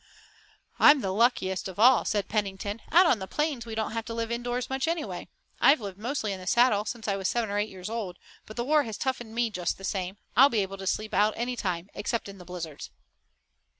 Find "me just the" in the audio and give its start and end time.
9.35-9.83